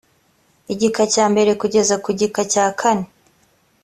igika 0.73 1.03
cya 1.13 1.25
mbere 1.31 1.51
kugeza 1.61 1.95
ku 2.03 2.09
gika 2.19 2.41
cya 2.51 2.65
kane 2.79 3.05